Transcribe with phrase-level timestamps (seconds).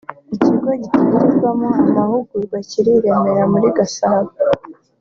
[0.35, 4.31] ikigo gitangirwamo amahugurwa kiri i Remera muri Gasabo